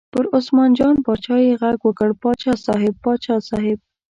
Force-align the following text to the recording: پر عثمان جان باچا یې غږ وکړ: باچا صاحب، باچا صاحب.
پر 0.13 0.25
عثمان 0.37 0.69
جان 0.77 0.95
باچا 1.05 1.35
یې 1.45 1.53
غږ 1.61 1.77
وکړ: 1.83 2.09
باچا 2.21 2.53
صاحب، 2.65 2.93
باچا 3.03 3.35
صاحب. 3.49 3.79